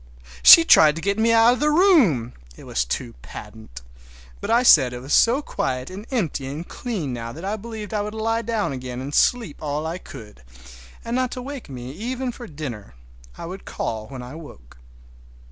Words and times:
She 0.41 0.65
tried 0.65 0.95
to 0.95 1.01
get 1.03 1.19
me 1.19 1.31
out 1.31 1.53
of 1.53 1.59
the 1.59 1.69
room—it 1.69 2.63
was 2.63 2.85
too 2.85 3.13
patent! 3.21 3.83
But 4.39 4.49
I 4.49 4.63
said 4.63 4.93
it 4.93 4.99
was 4.99 5.13
so 5.13 5.43
quiet 5.43 5.91
and 5.91 6.07
empty 6.09 6.47
and 6.47 6.67
clean 6.67 7.13
now 7.13 7.31
that 7.31 7.45
I 7.45 7.55
believed 7.55 7.93
I 7.93 8.01
would 8.01 8.15
lie 8.15 8.41
down 8.41 8.73
again 8.73 8.99
and 8.99 9.13
sleep 9.13 9.57
all 9.61 9.85
I 9.85 9.99
could; 9.99 10.41
and 11.05 11.15
not 11.15 11.29
to 11.33 11.41
wake 11.43 11.69
me 11.69 11.91
even 11.91 12.31
for 12.31 12.47
dinner—I 12.47 13.45
would 13.45 13.63
call 13.65 14.07
when 14.07 14.23
I 14.23 14.33
woke. 14.33 14.79